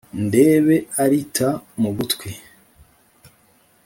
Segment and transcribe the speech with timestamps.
[0.25, 1.49] »ndebe arita
[1.81, 2.29] mu gutwi